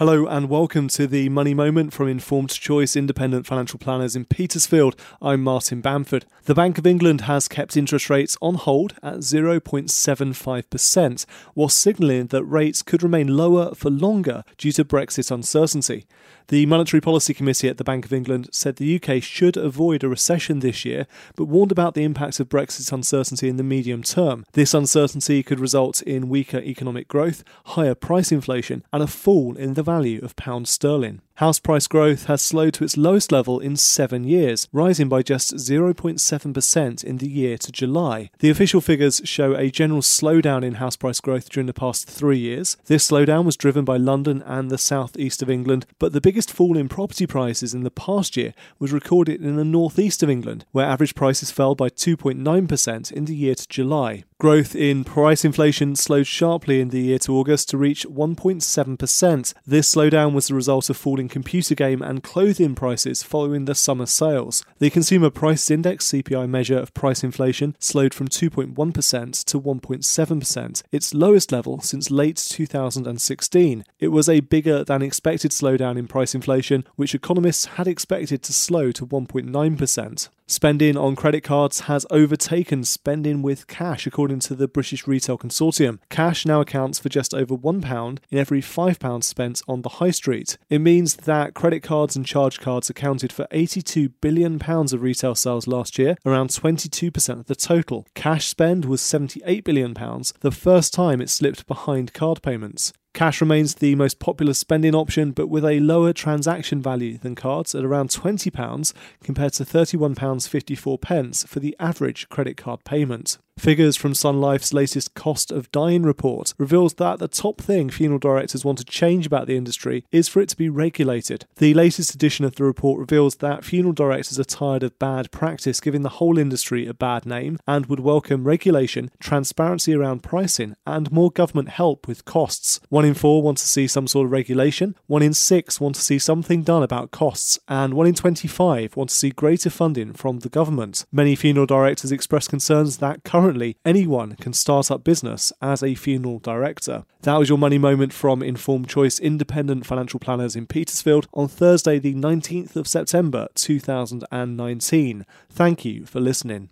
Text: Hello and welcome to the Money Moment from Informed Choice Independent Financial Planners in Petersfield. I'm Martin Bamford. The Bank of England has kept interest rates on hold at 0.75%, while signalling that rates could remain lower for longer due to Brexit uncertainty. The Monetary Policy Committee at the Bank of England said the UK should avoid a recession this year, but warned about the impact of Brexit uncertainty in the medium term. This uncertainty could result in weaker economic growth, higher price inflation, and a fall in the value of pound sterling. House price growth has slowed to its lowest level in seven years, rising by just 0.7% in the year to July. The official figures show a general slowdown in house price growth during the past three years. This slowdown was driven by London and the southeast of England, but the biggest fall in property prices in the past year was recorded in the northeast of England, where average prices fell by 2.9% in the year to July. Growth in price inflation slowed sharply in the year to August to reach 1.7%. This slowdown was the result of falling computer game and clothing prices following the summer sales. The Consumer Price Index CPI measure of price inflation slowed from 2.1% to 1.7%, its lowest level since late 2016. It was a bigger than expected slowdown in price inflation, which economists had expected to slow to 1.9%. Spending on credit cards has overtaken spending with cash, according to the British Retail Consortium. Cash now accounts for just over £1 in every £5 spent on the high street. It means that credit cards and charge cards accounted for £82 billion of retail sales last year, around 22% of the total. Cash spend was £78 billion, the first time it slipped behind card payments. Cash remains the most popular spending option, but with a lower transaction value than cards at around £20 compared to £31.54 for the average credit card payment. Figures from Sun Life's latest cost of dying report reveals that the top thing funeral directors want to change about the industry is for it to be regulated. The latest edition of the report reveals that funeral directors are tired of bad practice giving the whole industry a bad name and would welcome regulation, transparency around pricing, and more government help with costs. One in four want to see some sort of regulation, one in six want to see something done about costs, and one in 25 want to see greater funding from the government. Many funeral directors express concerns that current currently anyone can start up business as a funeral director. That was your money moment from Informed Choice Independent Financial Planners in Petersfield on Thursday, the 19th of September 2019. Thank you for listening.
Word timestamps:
Hello 0.00 0.24
and 0.24 0.48
welcome 0.48 0.88
to 0.88 1.06
the 1.06 1.28
Money 1.28 1.52
Moment 1.52 1.92
from 1.92 2.08
Informed 2.08 2.48
Choice 2.48 2.96
Independent 2.96 3.46
Financial 3.46 3.78
Planners 3.78 4.16
in 4.16 4.24
Petersfield. 4.24 4.96
I'm 5.20 5.42
Martin 5.42 5.82
Bamford. 5.82 6.24
The 6.44 6.54
Bank 6.54 6.78
of 6.78 6.86
England 6.86 7.20
has 7.20 7.48
kept 7.48 7.76
interest 7.76 8.08
rates 8.08 8.38
on 8.40 8.54
hold 8.54 8.94
at 9.02 9.16
0.75%, 9.16 11.26
while 11.52 11.68
signalling 11.68 12.28
that 12.28 12.44
rates 12.44 12.80
could 12.80 13.02
remain 13.02 13.36
lower 13.36 13.74
for 13.74 13.90
longer 13.90 14.42
due 14.56 14.72
to 14.72 14.86
Brexit 14.86 15.30
uncertainty. 15.30 16.06
The 16.48 16.64
Monetary 16.66 17.02
Policy 17.02 17.34
Committee 17.34 17.68
at 17.68 17.76
the 17.76 17.84
Bank 17.84 18.06
of 18.06 18.12
England 18.12 18.48
said 18.50 18.76
the 18.76 19.00
UK 19.00 19.22
should 19.22 19.56
avoid 19.56 20.02
a 20.02 20.08
recession 20.08 20.60
this 20.60 20.84
year, 20.84 21.06
but 21.36 21.44
warned 21.44 21.70
about 21.70 21.94
the 21.94 22.02
impact 22.02 22.40
of 22.40 22.48
Brexit 22.48 22.90
uncertainty 22.90 23.48
in 23.48 23.56
the 23.56 23.62
medium 23.62 24.02
term. 24.02 24.44
This 24.54 24.74
uncertainty 24.74 25.42
could 25.42 25.60
result 25.60 26.02
in 26.02 26.30
weaker 26.30 26.58
economic 26.58 27.06
growth, 27.06 27.44
higher 27.66 27.94
price 27.94 28.32
inflation, 28.32 28.82
and 28.92 29.02
a 29.02 29.06
fall 29.06 29.56
in 29.56 29.74
the 29.74 29.84
value 29.90 30.20
of 30.22 30.36
pound 30.36 30.68
sterling. 30.68 31.20
House 31.40 31.58
price 31.58 31.86
growth 31.86 32.26
has 32.26 32.42
slowed 32.42 32.74
to 32.74 32.84
its 32.84 32.98
lowest 32.98 33.32
level 33.32 33.60
in 33.60 33.74
seven 33.74 34.24
years, 34.24 34.68
rising 34.74 35.08
by 35.08 35.22
just 35.22 35.54
0.7% 35.54 37.02
in 37.02 37.16
the 37.16 37.28
year 37.30 37.56
to 37.56 37.72
July. 37.72 38.28
The 38.40 38.50
official 38.50 38.82
figures 38.82 39.22
show 39.24 39.54
a 39.54 39.70
general 39.70 40.02
slowdown 40.02 40.62
in 40.62 40.74
house 40.74 40.96
price 40.96 41.18
growth 41.18 41.48
during 41.48 41.66
the 41.66 41.72
past 41.72 42.06
three 42.06 42.36
years. 42.36 42.76
This 42.84 43.10
slowdown 43.10 43.46
was 43.46 43.56
driven 43.56 43.86
by 43.86 43.96
London 43.96 44.42
and 44.44 44.70
the 44.70 44.76
southeast 44.76 45.40
of 45.40 45.48
England, 45.48 45.86
but 45.98 46.12
the 46.12 46.20
biggest 46.20 46.52
fall 46.52 46.76
in 46.76 46.90
property 46.90 47.26
prices 47.26 47.72
in 47.72 47.84
the 47.84 47.90
past 47.90 48.36
year 48.36 48.52
was 48.78 48.92
recorded 48.92 49.40
in 49.40 49.56
the 49.56 49.64
northeast 49.64 50.22
of 50.22 50.28
England, 50.28 50.66
where 50.72 50.84
average 50.84 51.14
prices 51.14 51.50
fell 51.50 51.74
by 51.74 51.88
2.9% 51.88 53.12
in 53.12 53.24
the 53.24 53.34
year 53.34 53.54
to 53.54 53.66
July. 53.66 54.24
Growth 54.40 54.74
in 54.74 55.04
price 55.04 55.44
inflation 55.44 55.96
slowed 55.96 56.26
sharply 56.26 56.80
in 56.80 56.88
the 56.88 57.00
year 57.00 57.18
to 57.18 57.36
August 57.36 57.68
to 57.70 57.78
reach 57.78 58.06
1.7%. 58.06 59.54
This 59.66 59.94
slowdown 59.94 60.32
was 60.32 60.48
the 60.48 60.54
result 60.54 60.88
of 60.88 60.96
falling 60.96 61.29
computer 61.30 61.74
game 61.74 62.02
and 62.02 62.22
clothing 62.22 62.74
prices 62.74 63.22
following 63.22 63.64
the 63.64 63.74
summer 63.74 64.06
sales. 64.06 64.64
The 64.78 64.90
Consumer 64.90 65.30
Price 65.30 65.70
Index 65.70 66.08
CPI 66.08 66.48
measure 66.48 66.78
of 66.78 66.92
price 66.92 67.24
inflation 67.24 67.76
slowed 67.78 68.12
from 68.12 68.28
2.1% 68.28 69.44
to 69.44 69.60
1.7%, 69.60 70.82
its 70.92 71.14
lowest 71.14 71.52
level 71.52 71.80
since 71.80 72.10
late 72.10 72.36
2016. 72.36 73.84
It 73.98 74.08
was 74.08 74.28
a 74.28 74.40
bigger 74.40 74.84
than 74.84 75.02
expected 75.02 75.52
slowdown 75.52 75.96
in 75.96 76.08
price 76.08 76.34
inflation, 76.34 76.84
which 76.96 77.14
economists 77.14 77.64
had 77.64 77.88
expected 77.88 78.42
to 78.42 78.52
slow 78.52 78.92
to 78.92 79.06
1.9%. 79.06 80.28
Spending 80.50 80.96
on 80.96 81.14
credit 81.14 81.42
cards 81.42 81.82
has 81.82 82.04
overtaken 82.10 82.82
spending 82.82 83.40
with 83.40 83.68
cash, 83.68 84.04
according 84.04 84.40
to 84.40 84.56
the 84.56 84.66
British 84.66 85.06
Retail 85.06 85.38
Consortium. 85.38 86.00
Cash 86.08 86.44
now 86.44 86.60
accounts 86.60 86.98
for 86.98 87.08
just 87.08 87.32
over 87.32 87.56
£1 87.56 88.18
in 88.30 88.36
every 88.36 88.60
£5 88.60 89.22
spent 89.22 89.62
on 89.68 89.82
the 89.82 89.88
high 89.88 90.10
street. 90.10 90.58
It 90.68 90.80
means 90.80 91.14
that 91.14 91.54
credit 91.54 91.84
cards 91.84 92.16
and 92.16 92.26
charge 92.26 92.58
cards 92.58 92.90
accounted 92.90 93.32
for 93.32 93.46
£82 93.52 94.14
billion 94.20 94.60
of 94.60 95.02
retail 95.02 95.36
sales 95.36 95.68
last 95.68 96.00
year, 96.00 96.16
around 96.26 96.50
22% 96.50 97.38
of 97.38 97.46
the 97.46 97.54
total. 97.54 98.08
Cash 98.16 98.48
spend 98.48 98.86
was 98.86 99.00
£78 99.00 99.62
billion, 99.62 99.94
the 100.40 100.50
first 100.50 100.92
time 100.92 101.20
it 101.20 101.30
slipped 101.30 101.68
behind 101.68 102.12
card 102.12 102.42
payments. 102.42 102.92
Cash 103.12 103.40
remains 103.40 103.74
the 103.74 103.96
most 103.96 104.20
popular 104.20 104.54
spending 104.54 104.94
option, 104.94 105.32
but 105.32 105.48
with 105.48 105.64
a 105.64 105.80
lower 105.80 106.12
transaction 106.12 106.80
value 106.80 107.18
than 107.18 107.34
cards 107.34 107.74
at 107.74 107.84
around 107.84 108.10
£20 108.10 108.92
compared 109.22 109.52
to 109.54 109.64
£31.54 109.64 111.48
for 111.48 111.60
the 111.60 111.76
average 111.80 112.28
credit 112.28 112.56
card 112.56 112.84
payment. 112.84 113.38
Figures 113.60 113.94
from 113.94 114.14
Sun 114.14 114.40
Life's 114.40 114.72
latest 114.72 115.12
cost 115.12 115.52
of 115.52 115.70
dying 115.70 116.02
report 116.02 116.54
reveals 116.56 116.94
that 116.94 117.18
the 117.18 117.28
top 117.28 117.60
thing 117.60 117.90
funeral 117.90 118.18
directors 118.18 118.64
want 118.64 118.78
to 118.78 118.86
change 118.86 119.26
about 119.26 119.46
the 119.46 119.54
industry 119.54 120.02
is 120.10 120.28
for 120.28 120.40
it 120.40 120.48
to 120.48 120.56
be 120.56 120.70
regulated. 120.70 121.44
The 121.56 121.74
latest 121.74 122.14
edition 122.14 122.46
of 122.46 122.54
the 122.54 122.64
report 122.64 122.98
reveals 122.98 123.36
that 123.36 123.62
funeral 123.62 123.92
directors 123.92 124.40
are 124.40 124.44
tired 124.44 124.82
of 124.82 124.98
bad 124.98 125.30
practice 125.30 125.78
giving 125.78 126.00
the 126.00 126.08
whole 126.08 126.38
industry 126.38 126.86
a 126.86 126.94
bad 126.94 127.26
name 127.26 127.58
and 127.68 127.84
would 127.84 128.00
welcome 128.00 128.44
regulation, 128.44 129.10
transparency 129.20 129.94
around 129.94 130.22
pricing, 130.22 130.74
and 130.86 131.12
more 131.12 131.30
government 131.30 131.68
help 131.68 132.08
with 132.08 132.24
costs. 132.24 132.80
One 132.88 133.04
in 133.04 133.12
four 133.12 133.42
want 133.42 133.58
to 133.58 133.68
see 133.68 133.86
some 133.86 134.06
sort 134.06 134.24
of 134.24 134.32
regulation, 134.32 134.96
one 135.06 135.22
in 135.22 135.34
six 135.34 135.78
want 135.78 135.96
to 135.96 136.00
see 136.00 136.18
something 136.18 136.62
done 136.62 136.82
about 136.82 137.10
costs, 137.10 137.58
and 137.68 137.92
one 137.92 138.06
in 138.06 138.14
25 138.14 138.96
want 138.96 139.10
to 139.10 139.16
see 139.16 139.28
greater 139.28 139.68
funding 139.68 140.14
from 140.14 140.38
the 140.38 140.48
government. 140.48 141.04
Many 141.12 141.36
funeral 141.36 141.66
directors 141.66 142.10
express 142.10 142.48
concerns 142.48 142.96
that 142.96 143.22
current 143.22 143.49
currently 143.50 143.76
anyone 143.84 144.36
can 144.36 144.52
start 144.52 144.92
up 144.92 145.02
business 145.02 145.52
as 145.60 145.82
a 145.82 145.96
funeral 145.96 146.38
director. 146.38 147.04
That 147.22 147.36
was 147.36 147.48
your 147.48 147.58
money 147.58 147.78
moment 147.78 148.12
from 148.12 148.44
Informed 148.44 148.88
Choice 148.88 149.18
Independent 149.18 149.84
Financial 149.84 150.20
Planners 150.20 150.54
in 150.54 150.68
Petersfield 150.68 151.26
on 151.34 151.48
Thursday, 151.48 151.98
the 151.98 152.14
19th 152.14 152.76
of 152.76 152.86
September 152.86 153.48
2019. 153.56 155.26
Thank 155.50 155.84
you 155.84 156.06
for 156.06 156.20
listening. 156.20 156.70